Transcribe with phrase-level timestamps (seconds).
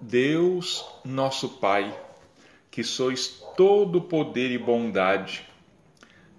[0.00, 1.92] Deus, nosso Pai,
[2.70, 5.44] que sois todo poder e bondade,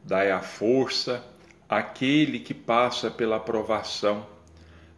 [0.02, 1.22] dai a força
[1.68, 4.26] àquele que passa pela provação,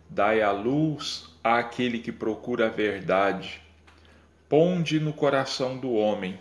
[0.07, 3.59] dai a luz àquele que procura a verdade,
[4.47, 6.39] ponde no coração do homem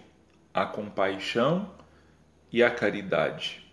[0.53, 1.71] a compaixão
[2.53, 3.65] e a caridade.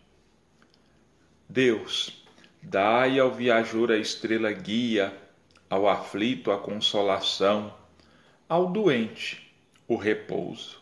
[1.50, 2.25] Deus,
[2.64, 5.14] dai ao viajor a estrela guia,
[5.70, 7.73] ao aflito a consolação,
[8.50, 9.54] ao doente
[9.87, 10.82] o repouso.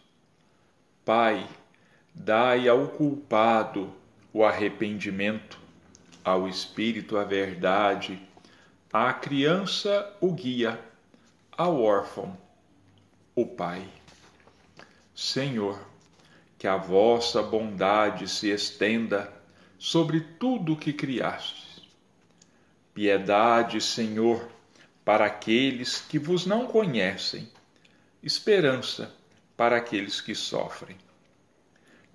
[1.04, 1.48] Pai,
[2.14, 3.92] dai ao culpado
[4.32, 5.60] o arrependimento,
[6.24, 8.22] ao espírito a verdade,
[8.94, 10.80] à criança o guia,
[11.52, 12.38] ao órfão
[13.36, 13.84] o Pai.
[15.16, 15.80] Senhor,
[16.60, 19.34] que a vossa bondade se estenda
[19.80, 21.82] sobre tudo o que criastes.
[22.94, 24.48] Piedade, Senhor,
[25.04, 27.50] para aqueles que vos não conhecem,
[28.26, 29.14] esperança
[29.56, 30.98] para aqueles que sofrem.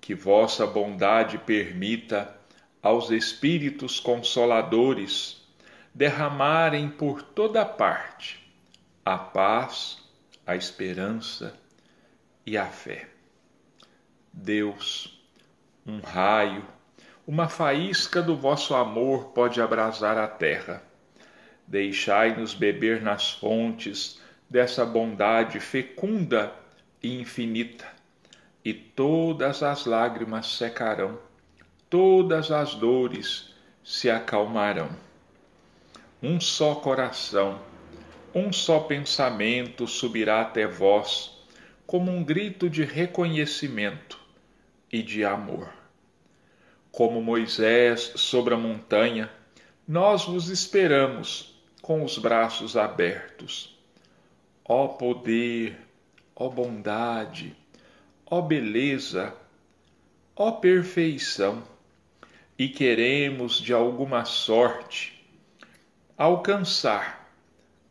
[0.01, 2.35] Que vossa bondade permita
[2.83, 5.41] aos Espíritos Consoladores
[5.95, 8.45] derramarem por toda parte
[9.05, 10.03] a paz,
[10.45, 11.57] a esperança
[12.45, 13.07] e a fé.
[14.33, 15.23] Deus,
[15.85, 16.67] um raio,
[17.25, 20.83] uma faísca do vosso amor pode abrasar a terra.
[21.65, 24.20] Deixai-nos beber nas fontes
[24.51, 26.53] dessa bondade fecunda
[27.01, 27.87] e infinita,
[28.65, 31.17] e todas as lágrimas secarão,
[31.89, 34.89] todas as dores se acalmarão.
[36.21, 37.61] Um só coração,
[38.35, 41.31] um só pensamento subirá até vós,
[41.87, 44.19] como um grito de reconhecimento
[44.91, 45.73] e de amor.
[46.91, 49.31] Como Moisés sobre a montanha,
[49.87, 53.70] nós vos esperamos com os braços abertos.
[54.63, 55.77] Ó poder,
[56.35, 57.55] ó bondade,
[58.25, 59.33] ó beleza,
[60.35, 61.63] ó perfeição,
[62.57, 65.25] e queremos de alguma sorte
[66.17, 67.27] alcançar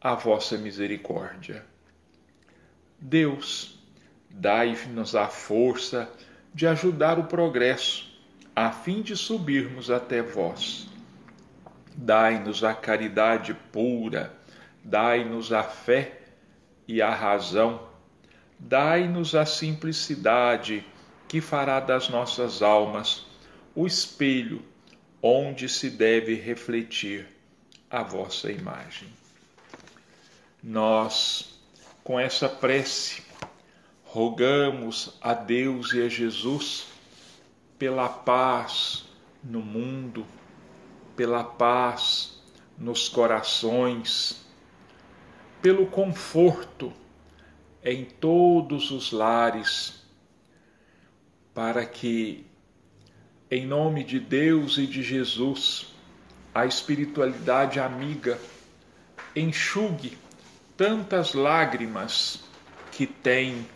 [0.00, 1.64] a vossa misericórdia.
[2.98, 3.78] Deus,
[4.30, 6.08] dai-nos a força
[6.54, 8.08] de ajudar o progresso,
[8.54, 10.88] a fim de subirmos até vós.
[11.96, 14.32] Dai-nos a caridade pura,
[14.84, 16.19] dai-nos a fé
[16.90, 17.80] e a razão,
[18.58, 20.84] dai-nos a simplicidade
[21.28, 23.26] que fará das nossas almas
[23.76, 24.60] o espelho
[25.22, 27.28] onde se deve refletir
[27.88, 29.06] a vossa imagem.
[30.60, 31.60] Nós,
[32.02, 33.22] com essa prece,
[34.02, 36.88] rogamos a Deus e a Jesus
[37.78, 39.04] pela paz
[39.44, 40.26] no mundo,
[41.14, 42.42] pela paz
[42.76, 44.39] nos corações,
[45.62, 46.92] pelo conforto
[47.82, 50.02] em todos os lares,
[51.54, 52.46] para que,
[53.50, 55.94] em nome de Deus e de Jesus,
[56.54, 58.38] a espiritualidade amiga
[59.34, 60.16] enxugue
[60.76, 62.42] tantas lágrimas
[62.90, 63.66] que tem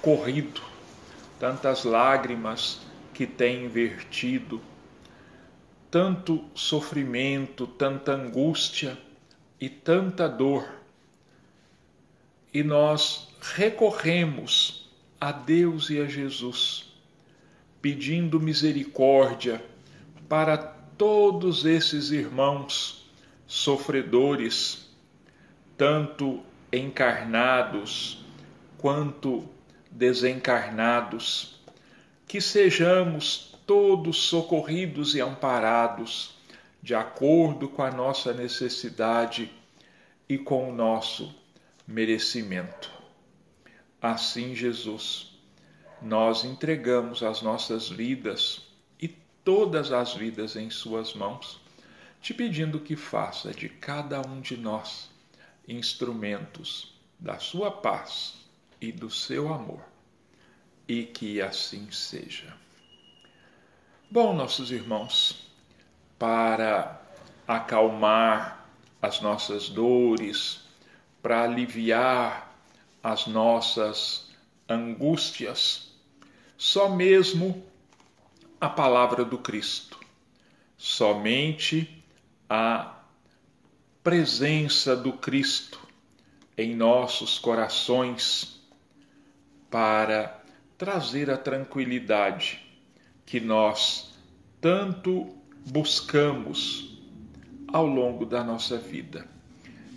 [0.00, 0.60] corrido,
[1.38, 2.80] tantas lágrimas
[3.14, 4.60] que tem vertido,
[5.90, 8.98] tanto sofrimento, tanta angústia
[9.60, 10.81] e tanta dor.
[12.52, 14.90] E nós recorremos
[15.20, 16.92] a Deus e a Jesus,
[17.80, 19.64] pedindo misericórdia
[20.28, 23.10] para todos esses irmãos
[23.46, 24.88] sofredores,
[25.76, 26.42] tanto
[26.72, 28.24] encarnados
[28.78, 29.48] quanto
[29.90, 31.60] desencarnados,
[32.26, 36.36] que sejamos todos socorridos e amparados
[36.82, 39.50] de acordo com a nossa necessidade
[40.28, 41.41] e com o nosso
[41.92, 42.90] merecimento.
[44.00, 45.38] Assim, Jesus,
[46.00, 48.62] nós entregamos as nossas vidas
[48.98, 49.08] e
[49.44, 51.60] todas as vidas em Suas mãos,
[52.20, 55.10] te pedindo que faça de cada um de nós
[55.68, 58.38] instrumentos da Sua paz
[58.80, 59.84] e do seu amor,
[60.88, 62.56] e que assim seja.
[64.10, 65.46] Bom, nossos irmãos,
[66.18, 67.00] para
[67.46, 68.66] acalmar
[69.00, 70.61] as nossas dores,
[71.22, 72.52] para aliviar
[73.02, 74.30] as nossas
[74.68, 75.92] angústias,
[76.58, 77.64] só mesmo
[78.60, 79.98] a palavra do Cristo,
[80.76, 82.04] somente
[82.48, 82.96] a
[84.02, 85.80] presença do Cristo
[86.58, 88.60] em nossos corações
[89.70, 90.42] para
[90.76, 92.60] trazer a tranquilidade
[93.24, 94.12] que nós
[94.60, 95.34] tanto
[95.66, 96.98] buscamos
[97.68, 99.26] ao longo da nossa vida.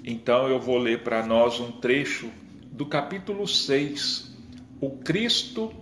[0.07, 2.29] Então eu vou ler para nós um trecho
[2.71, 4.37] do capítulo 6,
[4.79, 5.73] o Cristo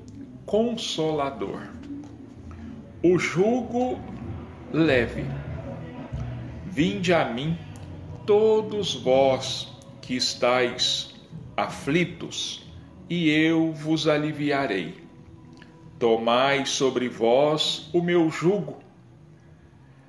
[0.46, 1.68] Consolador.
[3.04, 4.00] O jugo
[4.72, 5.26] leve.
[6.66, 7.58] Vinde a mim,
[8.26, 9.68] todos vós
[10.02, 11.14] que estáis
[11.58, 12.66] aflitos,
[13.10, 15.04] e eu vos aliviarei.
[16.00, 18.80] Tomai sobre vós o meu jugo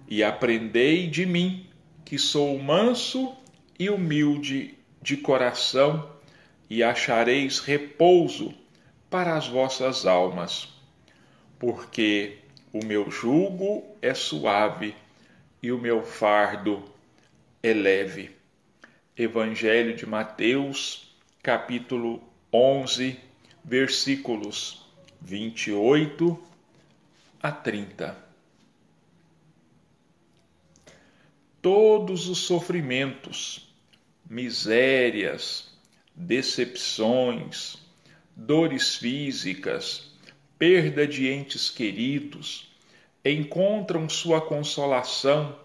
[0.09, 1.67] e aprendei de mim,
[2.05, 3.35] que sou manso
[3.79, 6.11] e humilde de coração,
[6.69, 8.55] e achareis repouso
[9.11, 10.69] para as vossas almas,
[11.59, 12.39] porque
[12.73, 14.95] o meu jugo é suave
[15.63, 16.83] e o meu fardo
[17.63, 18.31] é leve.
[19.17, 22.23] Evangelho de Mateus, capítulo
[22.53, 23.19] 11,
[23.65, 24.85] versículos
[25.21, 26.39] 28
[27.43, 28.17] a 30.
[31.63, 33.64] Todos os sofrimentos,
[34.35, 35.69] misérias,
[36.13, 37.77] decepções,
[38.35, 40.11] dores físicas,
[40.59, 42.75] perda de entes queridos,
[43.25, 45.57] encontram sua consolação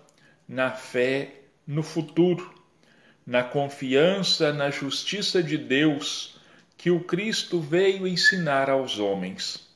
[0.47, 1.33] na fé
[1.65, 2.53] no futuro,
[3.25, 6.39] na confiança na justiça de Deus
[6.77, 9.67] que o Cristo veio ensinar aos homens.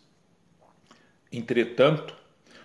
[1.31, 2.15] Entretanto,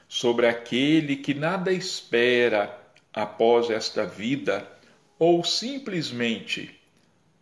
[0.07, 2.79] sobre aquele que nada espera
[3.15, 4.77] após esta vida
[5.19, 6.79] ou simplesmente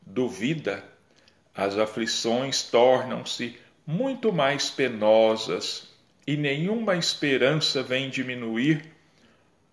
[0.01, 0.85] duvida,
[1.55, 3.57] as aflições tornam-se
[3.87, 5.89] muito mais penosas
[6.27, 8.85] e nenhuma esperança vem diminuir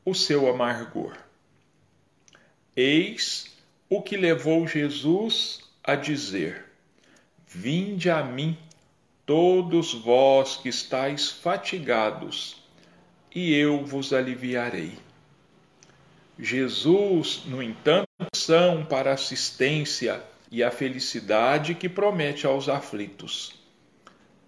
[0.05, 1.17] o seu amargor.
[2.75, 3.45] Eis
[3.89, 6.65] o que levou Jesus a dizer:
[7.47, 8.57] Vinde a mim,
[9.25, 12.63] todos vós que estáis fatigados,
[13.33, 14.93] e eu vos aliviarei.
[16.37, 23.53] Jesus, no entanto, são para a assistência e a felicidade que promete aos aflitos.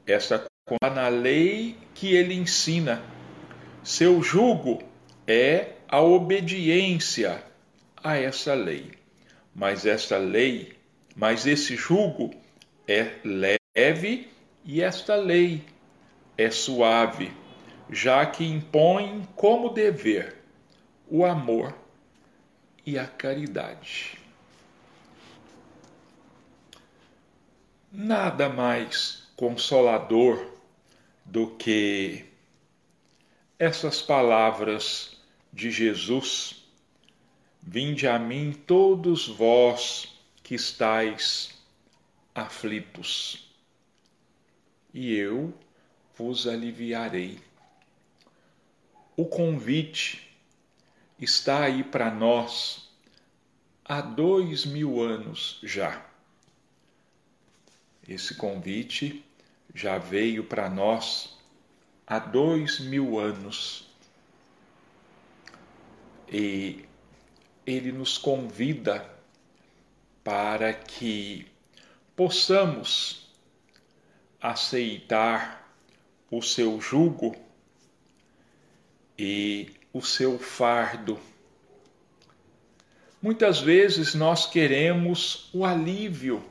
[0.06, 0.46] Essa
[0.94, 3.04] na lei que ele ensina.
[3.84, 4.82] Seu jugo
[5.28, 7.44] é a obediência
[8.04, 8.94] a essa lei.
[9.54, 10.74] Mas essa lei,
[11.16, 12.32] mas esse jugo
[12.88, 14.28] é leve
[14.64, 15.62] e esta lei
[16.36, 17.32] é suave,
[17.92, 20.35] já que impõe como dever
[21.08, 21.78] o amor
[22.86, 24.18] e a caridade.
[27.92, 30.54] Nada mais consolador
[31.24, 32.26] do que
[33.58, 35.18] essas palavras
[35.52, 36.64] de Jesus:
[37.62, 40.14] Vinde a mim todos vós
[40.44, 41.56] que estáis
[42.34, 43.50] aflitos,
[44.94, 45.54] e eu
[46.16, 47.40] vos aliviarei.
[49.18, 50.35] O convite
[51.20, 52.90] está aí para nós
[53.84, 56.06] há dois mil anos já.
[58.08, 59.26] Esse convite
[59.74, 61.38] já veio para nós
[62.06, 63.88] há dois mil anos
[66.28, 66.86] e
[67.66, 69.10] ele nos convida
[70.24, 71.48] para que
[72.16, 73.28] possamos
[74.42, 75.72] aceitar
[76.30, 77.36] o seu jugo
[79.18, 81.18] e o seu fardo.
[83.22, 86.44] Muitas vezes nós queremos o alívio,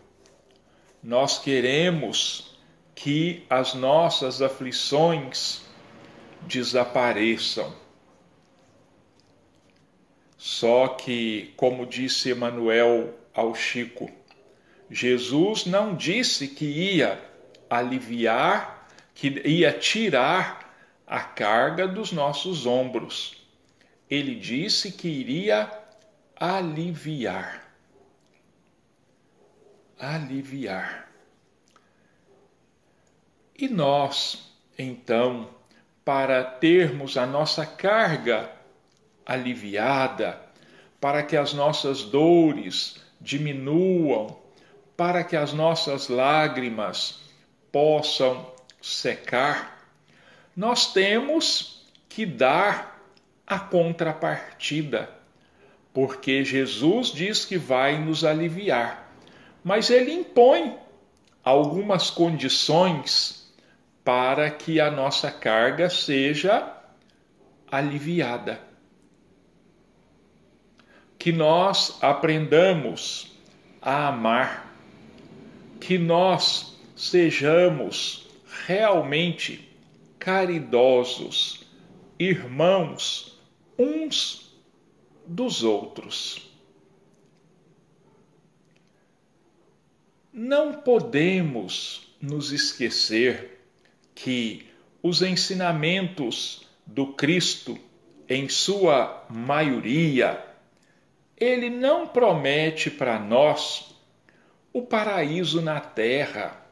[1.02, 2.56] nós queremos
[2.94, 5.60] que as nossas aflições
[6.40, 7.70] desapareçam.
[10.38, 14.10] Só que, como disse Emanuel ao Chico,
[14.90, 17.22] Jesus não disse que ia
[17.68, 20.63] aliviar, que ia tirar
[21.06, 23.36] a carga dos nossos ombros.
[24.08, 25.70] Ele disse que iria
[26.36, 27.62] aliviar.
[29.98, 31.08] Aliviar.
[33.56, 35.48] E nós, então,
[36.04, 38.50] para termos a nossa carga
[39.24, 40.40] aliviada,
[41.00, 44.36] para que as nossas dores diminuam,
[44.96, 47.20] para que as nossas lágrimas
[47.70, 49.73] possam secar,
[50.56, 53.00] nós temos que dar
[53.46, 55.10] a contrapartida,
[55.92, 59.12] porque Jesus diz que vai nos aliviar,
[59.62, 60.76] mas ele impõe
[61.42, 63.52] algumas condições
[64.04, 66.72] para que a nossa carga seja
[67.70, 68.60] aliviada.
[71.18, 73.34] Que nós aprendamos
[73.80, 74.74] a amar,
[75.80, 78.28] que nós sejamos
[78.66, 79.73] realmente
[80.24, 81.64] caridosos,
[82.18, 83.38] irmãos
[83.78, 84.52] uns
[85.26, 86.54] dos outros.
[90.34, 93.60] não podemos nos esquecer
[94.16, 94.66] que
[95.00, 97.78] os ensinamentos do Cristo,
[98.28, 100.44] em sua maioria,
[101.36, 103.94] ele não promete para nós
[104.72, 106.63] o paraíso na terra.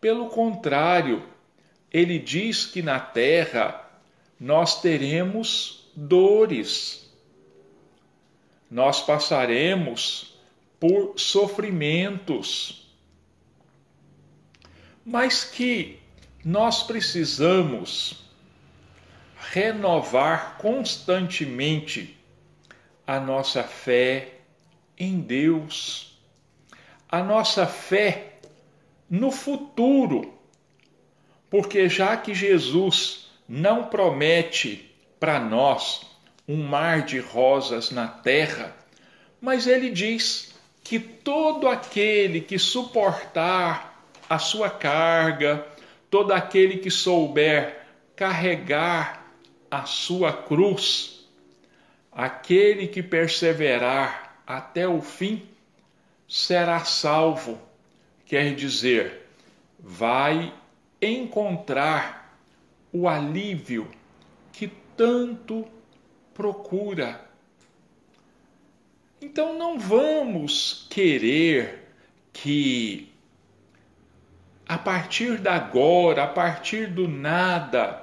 [0.00, 1.22] Pelo contrário,
[1.92, 3.84] ele diz que na terra
[4.38, 7.10] nós teremos dores,
[8.70, 10.38] nós passaremos
[10.78, 12.88] por sofrimentos,
[15.04, 15.98] mas que
[16.42, 18.24] nós precisamos
[19.36, 22.16] renovar constantemente
[23.06, 24.34] a nossa fé
[24.96, 26.18] em Deus,
[27.08, 28.29] a nossa fé
[29.10, 30.32] no futuro,
[31.50, 36.06] porque já que Jesus não promete para nós
[36.46, 38.74] um mar de rosas na terra,
[39.40, 45.66] mas ele diz que todo aquele que suportar a sua carga,
[46.08, 49.26] todo aquele que souber carregar
[49.70, 51.28] a sua cruz,
[52.12, 55.48] aquele que perseverar até o fim,
[56.28, 57.58] será salvo.
[58.30, 59.26] Quer dizer,
[59.76, 60.54] vai
[61.02, 62.38] encontrar
[62.92, 63.90] o alívio
[64.52, 65.66] que tanto
[66.32, 67.28] procura.
[69.20, 71.92] Então não vamos querer
[72.32, 73.12] que
[74.64, 78.00] a partir da agora, a partir do nada,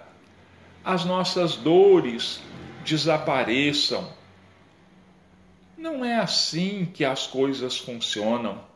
[0.84, 2.42] as nossas dores
[2.84, 4.12] desapareçam.
[5.78, 8.67] Não é assim que as coisas funcionam.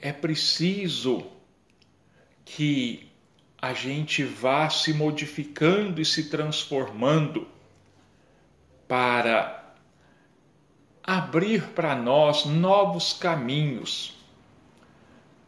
[0.00, 1.26] É preciso
[2.44, 3.08] que
[3.60, 7.46] a gente vá se modificando e se transformando
[8.86, 9.74] para
[11.02, 14.18] abrir para nós novos caminhos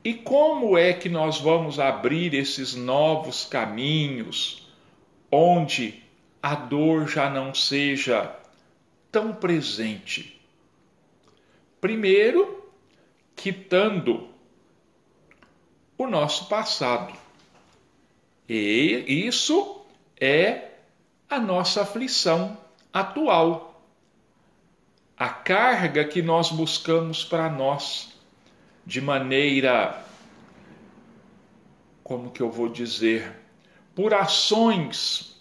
[0.03, 4.67] e como é que nós vamos abrir esses novos caminhos
[5.31, 6.03] onde
[6.43, 8.35] a dor já não seja
[9.13, 10.41] tão presente?
[11.83, 12.67] Primeiro,
[13.37, 14.30] quitando
[16.03, 17.13] o nosso passado.
[18.49, 19.83] E isso
[20.19, 20.71] é
[21.29, 22.57] a nossa aflição
[22.91, 23.85] atual.
[25.15, 28.19] A carga que nós buscamos para nós
[28.87, 30.03] de maneira,
[32.03, 33.39] como que eu vou dizer,
[33.95, 35.39] por ações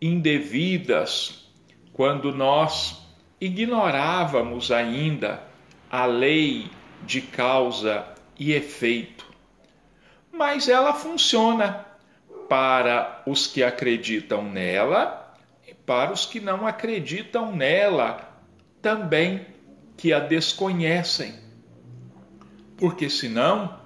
[0.00, 1.50] indevidas,
[1.92, 2.96] quando nós
[3.38, 5.46] ignorávamos ainda
[5.90, 6.70] a lei
[7.04, 8.06] de causa
[8.38, 9.31] e efeito.
[10.32, 11.86] Mas ela funciona
[12.48, 15.36] para os que acreditam nela
[15.66, 18.28] e para os que não acreditam nela
[18.80, 19.46] também,
[19.96, 21.42] que a desconhecem
[22.82, 23.78] porque senão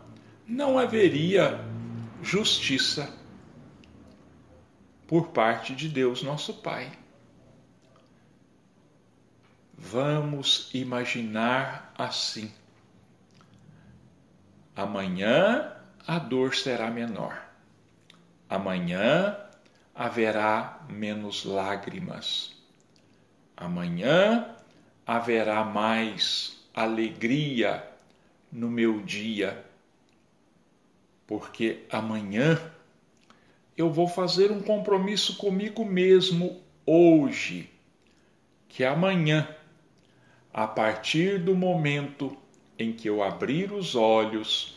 [0.47, 1.61] não haveria
[2.23, 3.15] justiça
[5.07, 6.91] por parte de Deus nosso Pai.
[9.77, 12.51] Vamos imaginar assim.
[14.75, 15.76] Amanhã
[16.07, 17.45] a dor será menor.
[18.49, 19.37] Amanhã
[19.93, 22.53] haverá menos lágrimas.
[23.57, 24.55] Amanhã
[25.05, 27.85] haverá mais alegria
[28.53, 29.65] no meu dia,
[31.27, 32.61] porque amanhã
[33.77, 37.69] eu vou fazer um compromisso comigo mesmo hoje,
[38.69, 39.49] que amanhã,
[40.53, 42.37] a partir do momento
[42.79, 44.76] em que eu abrir os olhos,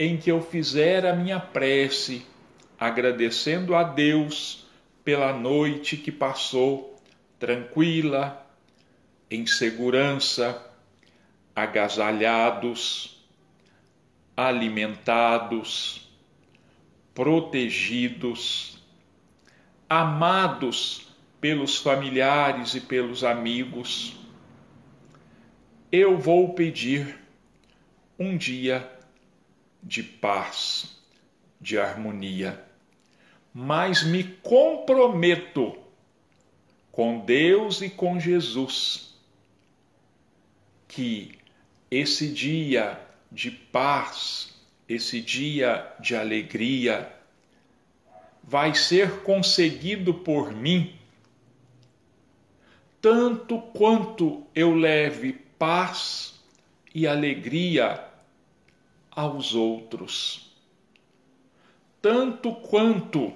[0.00, 2.24] em que eu fizer a minha prece,
[2.78, 4.66] agradecendo a Deus
[5.04, 6.98] pela noite que passou
[7.38, 8.46] tranquila,
[9.30, 10.58] em segurança,
[11.54, 13.22] agasalhados,
[14.34, 16.10] alimentados,
[17.14, 18.82] protegidos,
[19.86, 24.16] amados pelos familiares e pelos amigos,
[25.92, 27.18] eu vou pedir
[28.18, 28.98] um dia
[29.82, 30.96] de paz,
[31.60, 32.64] de harmonia,
[33.52, 35.76] mas me comprometo
[36.92, 39.14] com Deus e com Jesus
[40.86, 41.38] que
[41.90, 44.54] esse dia de paz,
[44.88, 47.12] esse dia de alegria,
[48.42, 50.94] vai ser conseguido por mim,
[53.00, 56.40] tanto quanto eu leve paz
[56.94, 58.09] e alegria
[59.10, 60.54] aos outros,
[62.00, 63.32] tanto quanto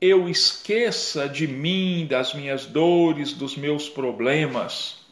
[0.00, 5.06] eu esqueça de mim, das minhas dores, dos meus problemas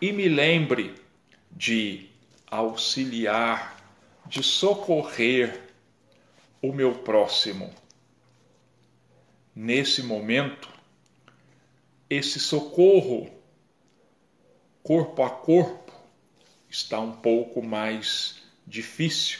[0.00, 0.94] e me lembre
[1.50, 2.08] de
[2.50, 3.76] auxiliar,
[4.26, 5.60] de socorrer
[6.60, 7.72] o meu próximo.
[9.54, 10.68] Nesse momento,
[12.10, 13.30] esse socorro
[14.82, 15.92] corpo a corpo
[16.68, 18.41] está um pouco mais
[18.72, 19.38] difícil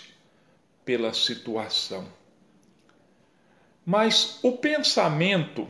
[0.85, 2.07] pela situação.
[3.85, 5.67] Mas o pensamento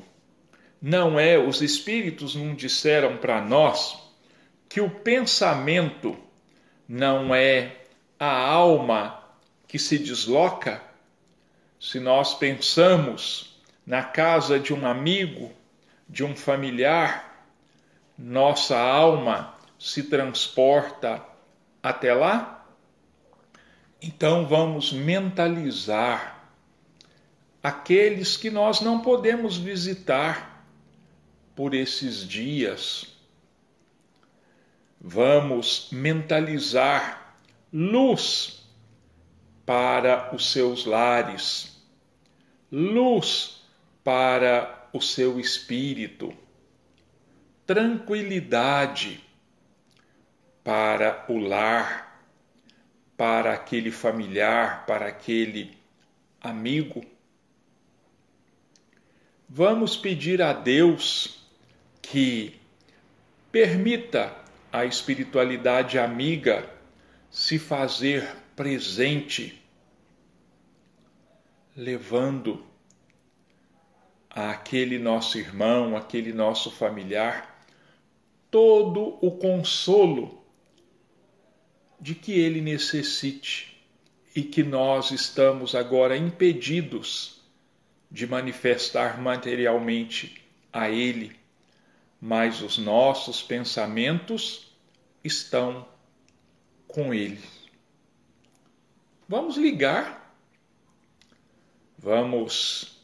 [0.80, 4.02] não é, os espíritos não disseram para nós
[4.68, 6.18] que o pensamento
[6.88, 7.76] não é
[8.18, 9.22] a alma
[9.68, 10.82] que se desloca?
[11.78, 15.52] Se nós pensamos na casa de um amigo,
[16.08, 17.46] de um familiar,
[18.18, 21.24] nossa alma se transporta
[21.80, 22.61] até lá?
[24.02, 26.50] Então vamos mentalizar
[27.62, 30.66] aqueles que nós não podemos visitar
[31.54, 33.06] por esses dias.
[35.00, 37.38] Vamos mentalizar
[37.72, 38.66] luz
[39.64, 41.80] para os seus lares,
[42.72, 43.62] luz
[44.02, 46.34] para o seu espírito,
[47.64, 49.22] tranquilidade
[50.64, 52.11] para o lar,
[53.22, 55.78] para aquele familiar, para aquele
[56.40, 57.04] amigo.
[59.48, 61.46] Vamos pedir a Deus
[62.02, 62.60] que
[63.52, 64.36] permita
[64.72, 66.68] a espiritualidade amiga
[67.30, 69.62] se fazer presente,
[71.76, 72.66] levando
[74.30, 77.64] àquele nosso irmão, aquele nosso familiar,
[78.50, 80.41] todo o consolo
[82.02, 83.80] de que ele necessite
[84.34, 87.40] e que nós estamos agora impedidos
[88.10, 91.36] de manifestar materialmente a ele,
[92.20, 94.74] mas os nossos pensamentos
[95.22, 95.86] estão
[96.88, 97.40] com ele.
[99.28, 100.36] Vamos ligar,
[101.96, 103.00] vamos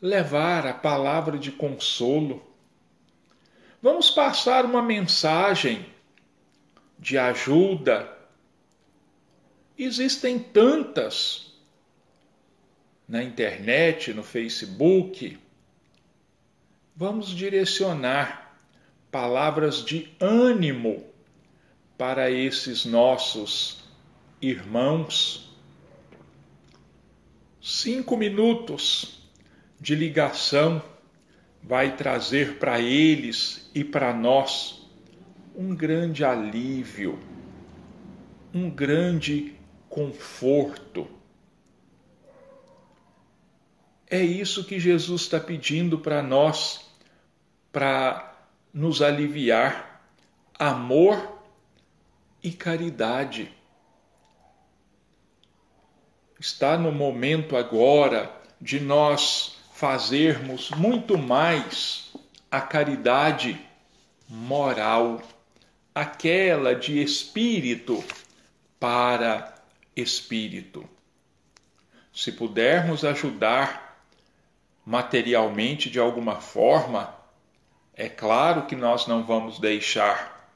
[0.00, 2.42] levar a palavra de consolo,
[3.82, 5.84] vamos passar uma mensagem
[6.98, 8.18] de ajuda
[9.82, 11.54] Existem tantas
[13.08, 15.38] na internet, no Facebook.
[16.94, 18.58] Vamos direcionar
[19.10, 21.02] palavras de ânimo
[21.96, 23.82] para esses nossos
[24.38, 25.50] irmãos.
[27.62, 29.26] Cinco minutos
[29.80, 30.82] de ligação
[31.62, 34.86] vai trazer para eles e para nós
[35.56, 37.18] um grande alívio,
[38.52, 39.58] um grande
[39.90, 41.06] conforto.
[44.08, 46.88] É isso que Jesus está pedindo para nós,
[47.70, 48.34] para
[48.72, 50.02] nos aliviar.
[50.58, 51.38] Amor
[52.42, 53.52] e caridade.
[56.38, 62.12] Está no momento agora de nós fazermos muito mais
[62.50, 63.60] a caridade
[64.28, 65.22] moral,
[65.94, 68.02] aquela de espírito
[68.78, 69.59] para
[70.00, 70.88] espírito.
[72.12, 74.02] Se pudermos ajudar
[74.84, 77.14] materialmente de alguma forma,
[77.94, 80.52] é claro que nós não vamos deixar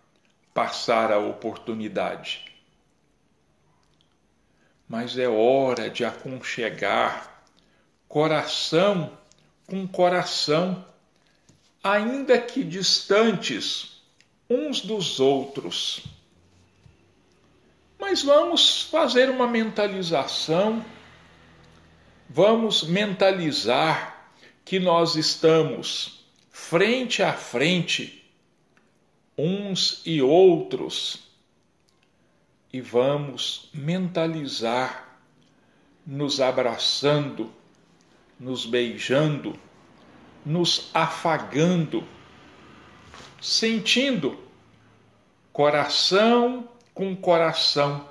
[0.52, 2.44] passar a oportunidade.
[4.88, 7.42] Mas é hora de aconchegar
[8.08, 9.18] coração
[9.66, 10.84] com coração,
[11.82, 14.02] ainda que distantes
[14.48, 16.13] uns dos outros
[18.04, 20.84] mas vamos fazer uma mentalização,
[22.28, 24.28] vamos mentalizar
[24.62, 28.22] que nós estamos frente a frente,
[29.38, 31.30] uns e outros,
[32.70, 35.18] e vamos mentalizar,
[36.06, 37.50] nos abraçando,
[38.38, 39.58] nos beijando,
[40.44, 42.06] nos afagando,
[43.40, 44.38] sentindo
[45.54, 48.08] coração com coração,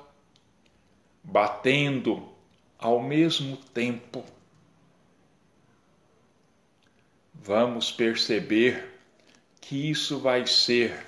[1.24, 2.30] batendo
[2.78, 4.24] ao mesmo tempo.
[7.34, 9.00] Vamos perceber
[9.62, 11.08] que isso vai ser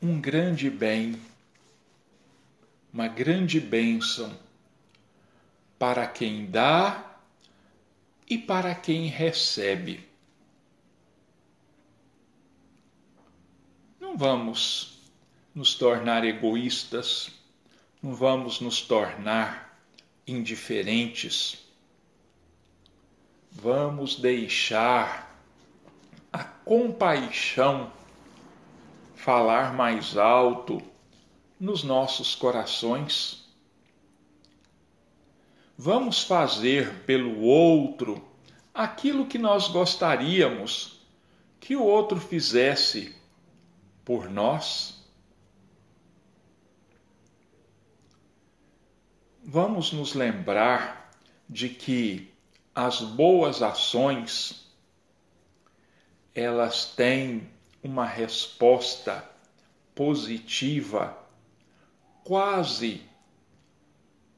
[0.00, 1.20] um grande bem,
[2.92, 4.34] uma grande bênção
[5.78, 7.20] para quem dá
[8.28, 10.08] e para quem recebe.
[13.98, 14.89] Não vamos
[15.60, 17.30] nos tornar egoístas,
[18.02, 19.78] não vamos nos tornar
[20.26, 21.58] indiferentes.
[23.52, 25.38] Vamos deixar
[26.32, 27.92] a compaixão
[29.14, 30.80] falar mais alto
[31.60, 33.46] nos nossos corações.
[35.76, 38.26] Vamos fazer pelo outro
[38.72, 41.02] aquilo que nós gostaríamos
[41.60, 43.14] que o outro fizesse
[44.06, 44.99] por nós.
[49.42, 51.10] Vamos nos lembrar
[51.48, 52.30] de que
[52.74, 54.70] as boas ações
[56.34, 57.48] elas têm
[57.82, 59.24] uma resposta
[59.94, 61.16] positiva
[62.22, 63.02] quase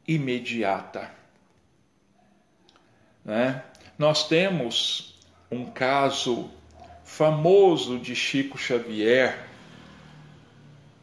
[0.07, 1.11] imediata.
[3.25, 3.65] Né?
[3.99, 5.19] Nós temos
[5.51, 6.51] um caso
[7.05, 9.49] famoso de Chico Xavier,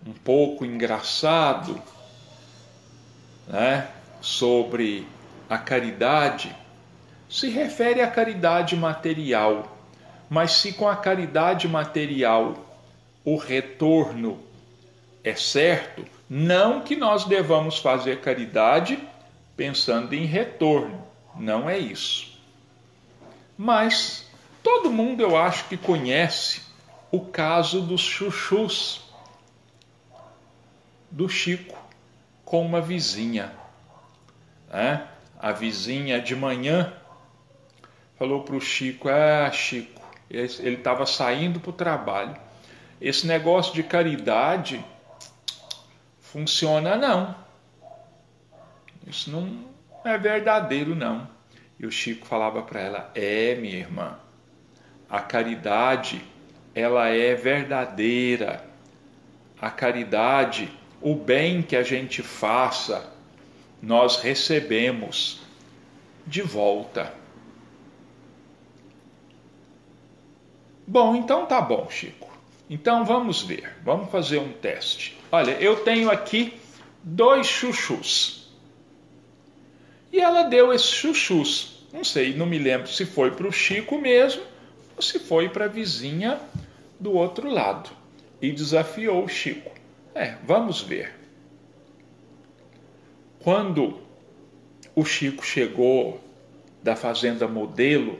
[0.06, 1.82] um pouco engraçado,
[3.50, 3.90] né?
[4.22, 5.06] sobre
[5.50, 6.56] a caridade,
[7.28, 9.80] se refere à caridade material
[10.30, 12.54] mas se com a caridade material
[13.26, 14.40] o retorno
[15.24, 19.00] é certo, não que nós devamos fazer caridade
[19.58, 21.04] pensando em retorno,
[21.36, 22.40] não é isso.
[23.58, 24.26] Mas
[24.64, 26.62] todo mundo eu acho que conhece
[27.12, 29.02] o caso dos chuchus
[31.12, 31.78] do Chico
[32.50, 33.54] com uma vizinha.
[34.68, 35.08] Né?
[35.40, 36.92] A vizinha de manhã
[38.18, 42.36] falou para o Chico: Ah, Chico, ele estava saindo para o trabalho.
[43.00, 44.84] Esse negócio de caridade
[46.20, 47.36] funciona não.
[49.06, 49.70] Isso não
[50.04, 51.30] é verdadeiro não.
[51.80, 54.18] E o Chico falava para ela: "É, minha irmã.
[55.08, 56.20] A caridade,
[56.74, 58.66] ela é verdadeira.
[59.62, 63.12] A caridade, o bem que a gente faça,
[63.82, 65.42] nós recebemos
[66.26, 67.14] de volta.
[70.86, 72.28] Bom, então tá bom, Chico.
[72.70, 75.18] Então vamos ver, vamos fazer um teste.
[75.32, 76.54] Olha, eu tenho aqui
[77.04, 78.50] dois chuchus.
[80.12, 81.86] E ela deu esses chuchus.
[81.94, 84.44] Não sei, não me lembro se foi para o Chico mesmo
[84.96, 86.40] ou se foi para a vizinha
[87.00, 87.90] do outro lado.
[88.42, 89.79] E desafiou o Chico.
[90.14, 91.14] É, vamos ver.
[93.40, 94.02] Quando
[94.96, 96.20] o Chico chegou
[96.84, 98.20] da fazenda modelo,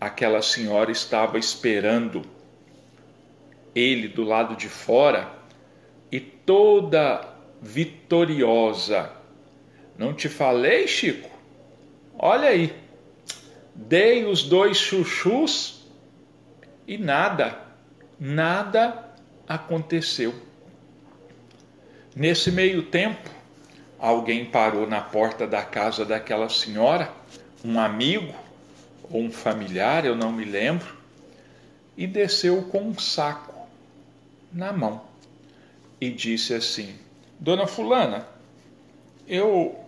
[0.00, 2.22] aquela senhora estava esperando
[3.74, 5.30] ele do lado de fora
[6.10, 7.28] e toda
[7.60, 9.10] vitoriosa.
[9.98, 11.30] Não te falei, Chico?
[12.18, 12.74] Olha aí,
[13.74, 15.86] dei os dois chuchus
[16.86, 17.58] e nada,
[18.18, 19.12] nada
[19.48, 20.34] aconteceu.
[22.14, 23.28] Nesse meio tempo,
[23.98, 27.10] alguém parou na porta da casa daquela senhora,
[27.64, 28.34] um amigo,
[29.10, 30.94] ou um familiar, eu não me lembro,
[31.96, 33.68] e desceu com um saco
[34.52, 35.02] na mão
[36.00, 36.94] e disse assim:
[37.38, 38.26] Dona Fulana,
[39.26, 39.78] eu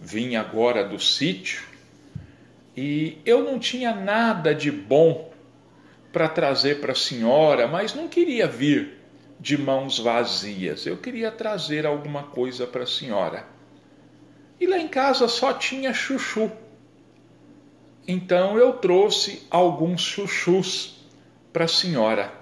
[0.00, 1.62] vim agora do sítio
[2.76, 5.30] e eu não tinha nada de bom
[6.12, 8.99] para trazer para a senhora, mas não queria vir
[9.40, 13.46] de mãos vazias, eu queria trazer alguma coisa para a senhora.
[14.60, 16.52] E lá em casa só tinha chuchu.
[18.06, 21.00] Então eu trouxe alguns chuchus
[21.52, 22.32] para a senhora.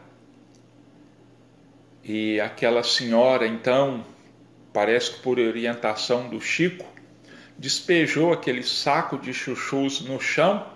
[2.02, 4.04] E aquela senhora, então,
[4.72, 6.86] parece que por orientação do Chico,
[7.56, 10.66] despejou aquele saco de chuchus no chão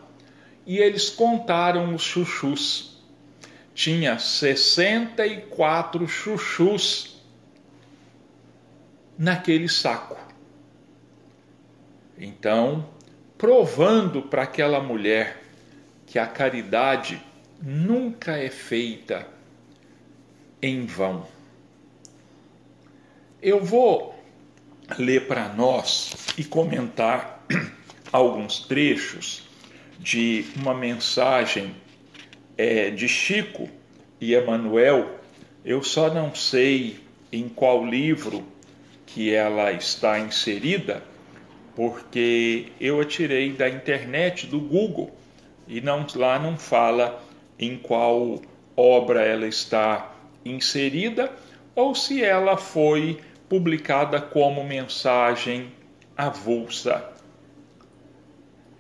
[0.67, 2.92] e eles contaram os chuchus.
[3.75, 7.23] Tinha 64 chuchus
[9.19, 10.17] naquele saco.
[12.19, 12.89] Então,
[13.39, 15.43] provando para aquela mulher
[16.07, 17.23] que a caridade
[17.61, 19.27] nunca é feita
[20.61, 21.27] em vão.
[23.41, 24.15] Eu vou
[24.99, 27.45] ler para nós e comentar
[28.13, 29.43] alguns trechos
[29.99, 31.75] de uma mensagem
[32.57, 33.69] é, de Chico
[34.21, 35.19] e Emanuel.
[35.65, 38.45] Eu só não sei em qual livro
[39.07, 41.03] que ela está inserida,
[41.75, 45.11] porque eu a tirei da internet, do Google,
[45.67, 47.23] e não, lá não fala
[47.59, 48.41] em qual
[48.77, 51.31] obra ela está inserida
[51.75, 55.73] ou se ela foi publicada como mensagem
[56.17, 57.13] avulsa.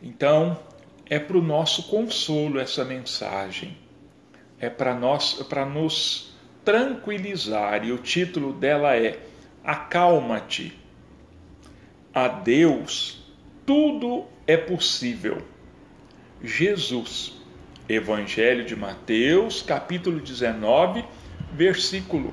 [0.02, 0.58] Então,
[1.12, 3.76] é para o nosso consolo essa mensagem.
[4.58, 6.32] É para nós, para nos
[6.64, 9.20] tranquilizar, e o título dela é
[9.62, 10.72] Acalma-te
[12.14, 13.22] a Deus
[13.66, 15.42] tudo é possível.
[16.42, 17.34] Jesus,
[17.86, 21.04] Evangelho de Mateus, capítulo 19,
[21.52, 22.32] versículo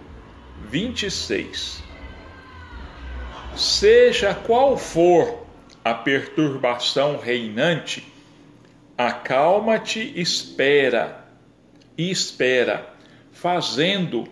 [0.69, 1.83] 26.
[3.57, 5.45] Seja qual for
[5.83, 8.07] a perturbação reinante,
[8.99, 11.25] acalma-te, espera
[11.97, 12.93] e espera,
[13.31, 14.27] fazendo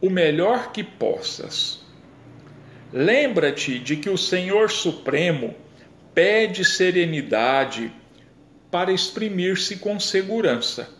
[0.00, 1.84] o melhor que possas.
[2.92, 5.54] Lembra-te de que o Senhor Supremo
[6.12, 7.92] pede serenidade
[8.72, 10.90] para exprimir-se com segurança.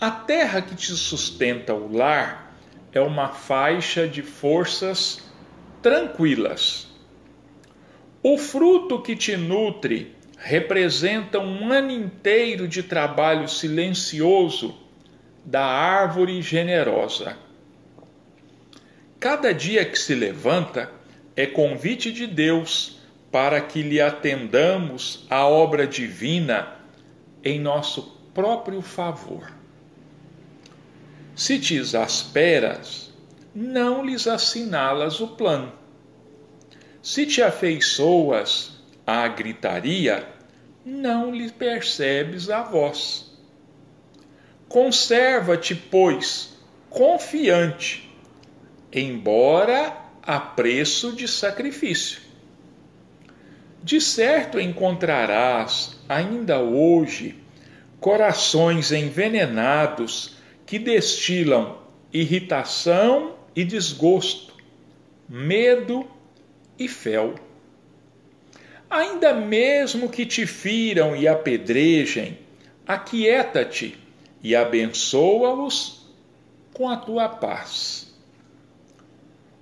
[0.00, 2.54] A terra que te sustenta o lar
[2.92, 5.20] é uma faixa de forças
[5.82, 6.86] tranquilas.
[8.22, 14.76] O fruto que te nutre representa um ano inteiro de trabalho silencioso
[15.44, 17.36] da árvore generosa.
[19.18, 20.90] Cada dia que se levanta
[21.34, 23.00] é convite de Deus
[23.32, 26.74] para que lhe atendamos a obra divina
[27.42, 29.50] em nosso próprio favor.
[31.34, 33.12] Se te exasperas,
[33.54, 35.72] não lhes assinalas o plano.
[37.02, 38.75] Se te afeiçoas
[39.06, 40.26] à gritaria,
[40.84, 43.32] não lhe percebes a voz.
[44.68, 46.56] Conserva-te, pois,
[46.90, 48.10] confiante,
[48.92, 52.20] embora a preço de sacrifício.
[53.82, 57.36] De certo encontrarás, ainda hoje,
[58.00, 61.78] corações envenenados que destilam
[62.12, 64.54] irritação e desgosto,
[65.28, 66.08] medo
[66.76, 67.45] e fel.
[68.88, 72.38] Ainda mesmo que te firam e apedrejem,
[72.86, 73.98] aquieta-te
[74.42, 76.06] e abençoa-os
[76.72, 78.14] com a tua paz.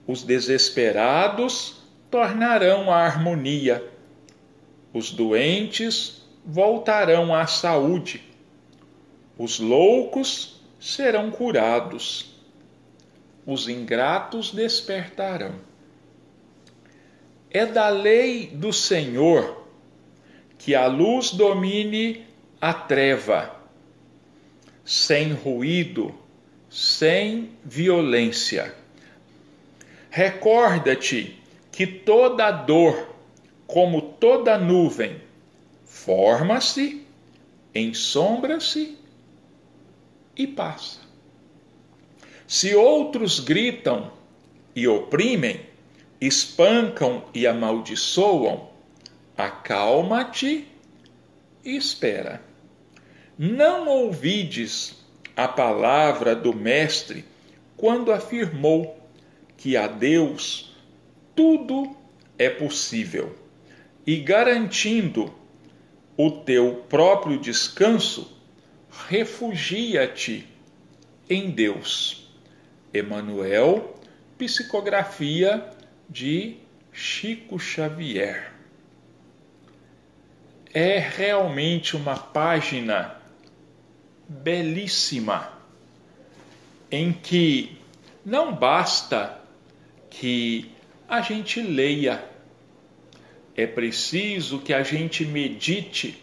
[0.06, 3.82] Os desesperados tornarão a harmonia,
[4.92, 8.22] os doentes voltarão à saúde,
[9.38, 12.34] os loucos serão curados,
[13.46, 15.54] os ingratos despertarão.
[17.54, 19.64] É da lei do Senhor
[20.58, 22.26] que a luz domine
[22.60, 23.54] a treva
[24.84, 26.12] sem ruído,
[26.68, 28.74] sem violência.
[30.10, 31.40] Recorda-te
[31.70, 33.14] que toda dor,
[33.66, 35.20] como toda nuvem,
[35.84, 37.06] forma-se,
[37.74, 38.98] ensombra-se
[40.36, 41.00] e passa.
[42.46, 44.12] Se outros gritam
[44.74, 45.60] e oprimem,
[46.26, 48.70] espancam e amaldiçoam,
[49.36, 50.66] acalma-te
[51.62, 52.40] e espera.
[53.36, 54.96] Não ouvides
[55.36, 57.26] a palavra do Mestre
[57.76, 58.98] quando afirmou
[59.56, 60.74] que a Deus
[61.34, 61.94] tudo
[62.38, 63.36] é possível
[64.06, 65.34] e garantindo
[66.16, 68.32] o teu próprio descanso,
[69.08, 70.48] refugia-te
[71.28, 72.30] em Deus.
[72.92, 73.98] Emanuel,
[74.38, 75.73] psicografia
[76.14, 76.58] de
[76.92, 78.52] Chico Xavier.
[80.72, 83.16] É realmente uma página
[84.28, 85.52] belíssima,
[86.88, 87.80] em que
[88.24, 89.40] não basta
[90.08, 90.70] que
[91.08, 92.24] a gente leia,
[93.56, 96.22] é preciso que a gente medite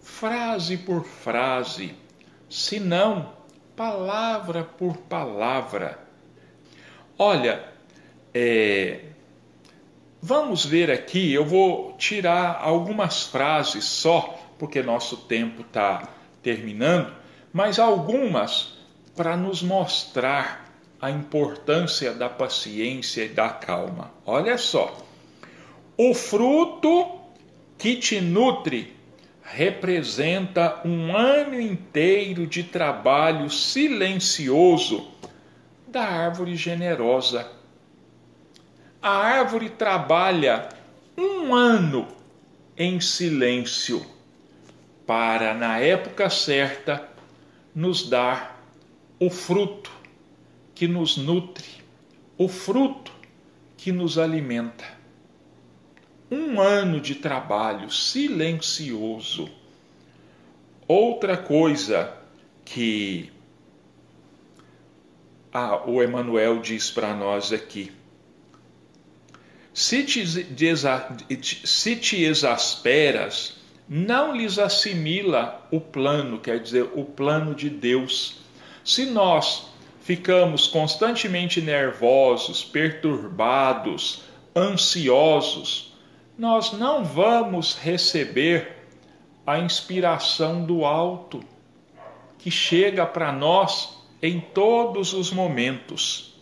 [0.00, 1.94] frase por frase,
[2.48, 3.34] se não
[3.76, 5.98] palavra por palavra.
[7.18, 7.76] Olha,
[8.40, 9.00] é,
[10.22, 16.08] vamos ver aqui, eu vou tirar algumas frases só, porque nosso tempo está
[16.40, 17.12] terminando,
[17.52, 18.78] mas algumas
[19.16, 24.12] para nos mostrar a importância da paciência e da calma.
[24.24, 24.96] Olha só.
[25.96, 27.18] O fruto
[27.76, 28.96] que te nutre
[29.42, 35.08] representa um ano inteiro de trabalho silencioso
[35.88, 37.57] da árvore generosa.
[39.00, 40.68] A árvore trabalha
[41.16, 42.08] um ano
[42.76, 44.04] em silêncio
[45.06, 47.08] para, na época certa,
[47.74, 48.60] nos dar
[49.20, 49.90] o fruto
[50.74, 51.66] que nos nutre,
[52.36, 53.12] o fruto
[53.76, 54.84] que nos alimenta.
[56.30, 59.48] Um ano de trabalho silencioso.
[60.86, 62.14] Outra coisa
[62.64, 63.32] que
[65.86, 67.97] o Emmanuel diz para nós aqui.
[69.78, 70.26] Se te,
[71.64, 73.54] se te exasperas
[73.88, 78.40] não lhes assimila o plano, quer dizer, o plano de Deus.
[78.84, 79.68] Se nós
[80.00, 85.96] ficamos constantemente nervosos, perturbados, ansiosos,
[86.36, 88.84] nós não vamos receber
[89.46, 91.38] a inspiração do alto
[92.36, 96.36] que chega para nós em todos os momentos.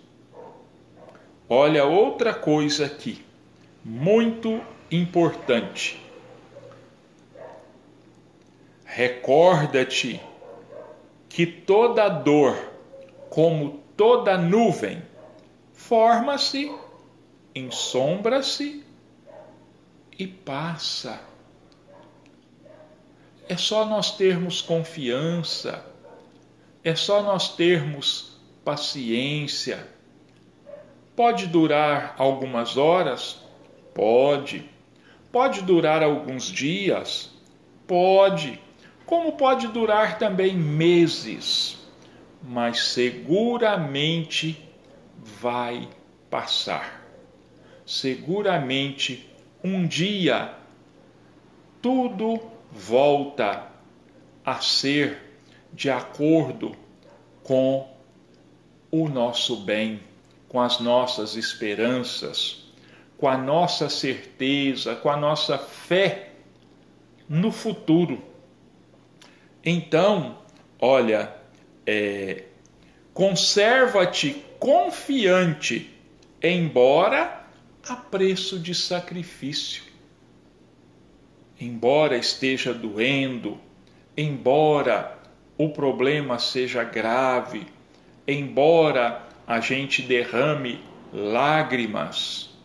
[1.47, 3.26] Olha outra coisa aqui,
[3.89, 6.03] muito importante.
[8.85, 10.21] Recorda-te
[11.29, 12.57] que toda dor,
[13.31, 15.01] como toda nuvem,
[15.73, 16.75] forma-se,
[17.55, 18.85] ensombra-se
[20.19, 21.21] e passa.
[23.49, 25.87] É só nós termos confiança,
[26.83, 29.87] é só nós termos paciência.
[31.15, 33.46] Pode durar algumas horas?
[33.97, 34.69] Pode.
[35.33, 37.31] Pode durar alguns dias?
[37.87, 38.61] Pode.
[39.07, 41.79] Como pode durar também meses,
[42.43, 44.63] mas seguramente
[45.41, 45.89] vai
[46.29, 47.09] passar.
[47.87, 49.31] Seguramente
[49.65, 50.55] um dia
[51.81, 52.39] tudo
[52.71, 53.67] volta
[54.45, 55.39] a ser
[55.73, 56.77] de acordo
[57.43, 57.89] com
[58.91, 60.01] o nosso bem,
[60.51, 62.66] com as nossas esperanças,
[63.19, 66.31] com a nossa certeza, com a nossa fé
[67.29, 68.23] no futuro.
[69.65, 70.39] Então,
[70.79, 71.35] olha,
[71.87, 72.45] é,
[73.13, 75.91] conserva-te confiante,
[76.43, 77.45] embora
[77.89, 79.85] a preço de sacrifício.
[81.59, 83.59] Embora esteja doendo,
[84.17, 85.19] embora
[85.57, 87.67] o problema seja grave,
[88.29, 90.81] embora a gente derrame
[91.13, 92.56] lágrimas,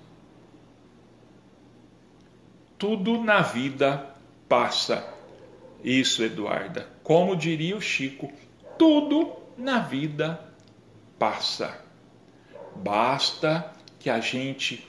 [2.81, 4.07] tudo na vida
[4.49, 5.07] passa.
[5.83, 6.87] Isso, Eduarda.
[7.03, 8.33] Como diria o Chico,
[8.75, 10.43] tudo na vida
[11.19, 11.79] passa.
[12.75, 14.83] Basta que a gente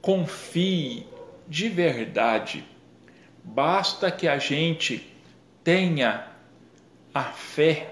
[0.00, 1.06] confie
[1.46, 2.64] de verdade.
[3.44, 5.06] Basta que a gente
[5.62, 6.26] tenha
[7.12, 7.90] a fé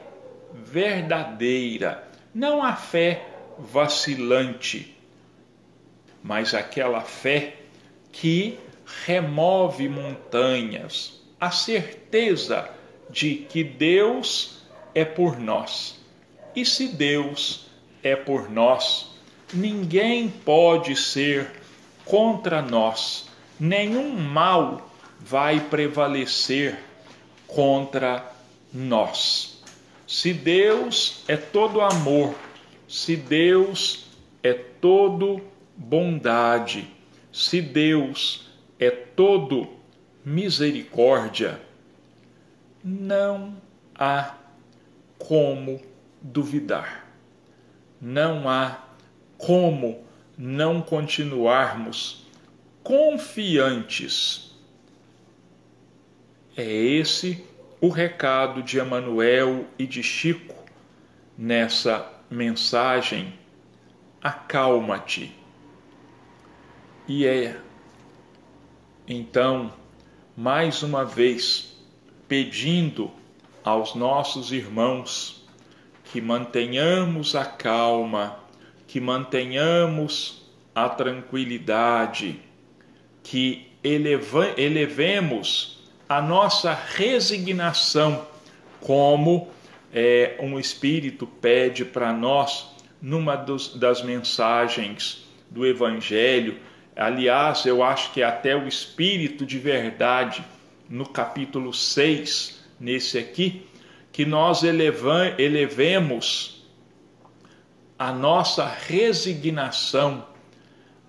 [0.54, 4.96] verdadeira, não a fé vacilante,
[6.22, 7.56] mas aquela fé
[8.10, 8.58] que
[9.04, 12.68] remove montanhas, a certeza
[13.10, 14.62] de que Deus
[14.94, 16.00] é por nós.
[16.54, 17.66] E se Deus
[18.02, 19.10] é por nós,
[19.52, 21.50] ninguém pode ser
[22.04, 23.28] contra nós,
[23.58, 26.78] nenhum mal vai prevalecer
[27.46, 28.30] contra
[28.72, 29.62] nós.
[30.06, 32.34] Se Deus é todo amor,
[32.88, 34.04] se Deus
[34.42, 35.40] é todo
[35.76, 36.86] bondade,
[37.32, 38.51] se Deus
[38.82, 39.68] é todo
[40.24, 41.60] misericórdia,
[42.82, 43.56] não
[43.94, 44.34] há
[45.18, 45.80] como
[46.20, 47.06] duvidar.
[48.00, 48.82] Não há
[49.38, 50.04] como
[50.36, 52.26] não continuarmos
[52.82, 54.52] confiantes.
[56.56, 57.44] É esse
[57.80, 60.54] o recado de Emanuel e de Chico
[61.38, 63.38] nessa mensagem.
[64.20, 65.34] Acalma-te.
[67.08, 67.56] E é
[69.06, 69.72] então,
[70.36, 71.76] mais uma vez,
[72.28, 73.10] pedindo
[73.64, 75.44] aos nossos irmãos
[76.04, 78.42] que mantenhamos a calma
[78.92, 80.42] que mantenhamos
[80.74, 82.38] a tranquilidade,
[83.22, 88.26] que eleva, elevemos a nossa resignação,
[88.82, 89.48] como
[89.94, 92.66] é, um Espírito pede para nós
[93.00, 96.58] numa dos, das mensagens do Evangelho.
[96.94, 100.44] Aliás, eu acho que até o Espírito de verdade,
[100.88, 103.66] no capítulo 6, nesse aqui,
[104.12, 106.62] que nós eleva, elevemos
[107.98, 110.26] a nossa resignação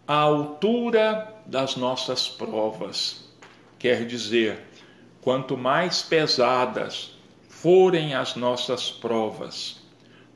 [0.07, 3.29] à altura das nossas provas.
[3.77, 4.59] Quer dizer,
[5.19, 7.11] quanto mais pesadas
[7.49, 9.81] forem as nossas provas,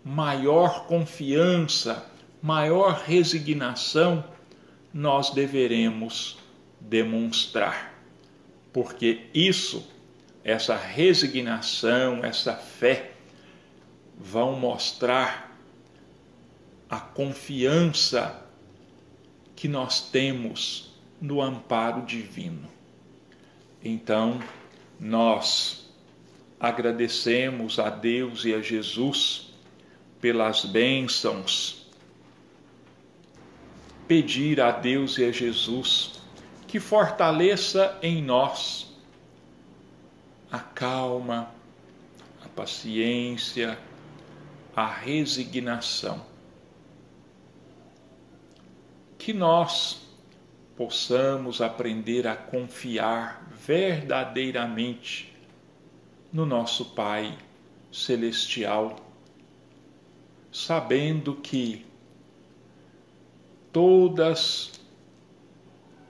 [0.04, 2.06] maior confiança,
[2.42, 4.24] maior resignação
[4.98, 6.40] nós deveremos
[6.82, 7.94] demonstrar.
[8.74, 9.88] Porque isso,
[10.44, 13.12] essa resignação, essa fé,
[14.18, 15.56] vão mostrar
[16.90, 18.44] a confiança
[19.56, 20.90] que nós temos
[21.22, 22.68] no amparo divino.
[23.84, 24.42] Então,
[25.00, 25.92] nós
[26.60, 29.54] agradecemos a Deus e a Jesus
[30.20, 31.77] pelas bênçãos,
[34.08, 36.22] pedir a Deus e a Jesus
[36.68, 38.88] que fortaleça em nós
[40.52, 41.52] a calma,
[42.44, 43.78] a paciência,
[44.76, 46.26] a resignação.
[49.18, 50.02] Que nós
[50.76, 55.36] possamos aprender a confiar verdadeiramente
[56.32, 57.38] no nosso Pai
[57.92, 59.08] Celestial
[60.52, 61.87] sabendo que
[63.72, 64.72] todas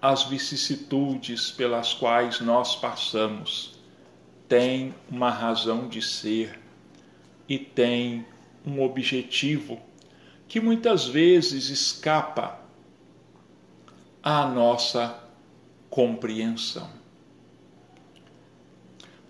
[0.01, 3.77] as vicissitudes pelas quais nós passamos
[4.47, 6.59] têm uma razão de ser
[7.47, 8.25] e têm
[8.65, 9.79] um objetivo
[10.47, 12.59] que muitas vezes escapa
[14.23, 15.23] à nossa
[15.89, 16.89] compreensão.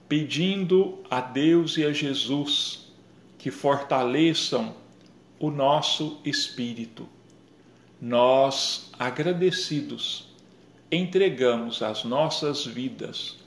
[0.07, 2.91] Pedindo a Deus e a Jesus
[3.37, 4.75] que fortaleçam
[5.39, 7.07] o nosso espírito,
[8.01, 10.27] nós, agradecidos,
[10.91, 13.37] entregamos as nossas vidas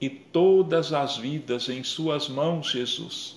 [0.00, 3.36] e todas as vidas em Suas mãos, Jesus,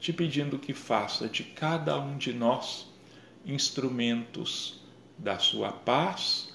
[0.00, 2.86] te pedindo que faça de cada um de nós
[3.44, 4.80] instrumentos
[5.18, 6.54] da Sua paz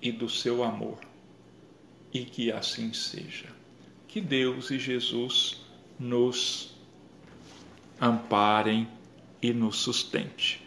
[0.00, 0.98] e do seu amor.
[2.12, 3.46] E que assim seja.
[4.08, 5.60] Que Deus e Jesus
[5.98, 6.74] nos
[8.00, 8.88] amparem
[9.42, 10.65] e nos sustente.